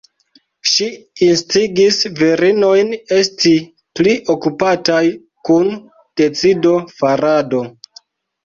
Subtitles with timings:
[0.69, 0.85] Ŝi
[1.25, 3.53] instigis virinojn esti
[3.99, 5.03] pli okupataj
[5.51, 5.71] kun
[6.23, 7.63] decido-farado.